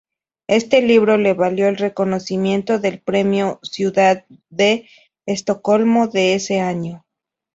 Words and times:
Este 0.47 0.81
libro 0.81 1.17
le 1.17 1.35
valió 1.35 1.67
el 1.67 1.77
reconocimiento 1.77 2.79
del 2.79 3.03
Premio 3.03 3.59
Ciudad 3.61 4.25
de 4.49 4.89
Estocolmo 5.27 6.07
de 6.07 6.33
ese 6.33 6.59
año. 6.59 7.05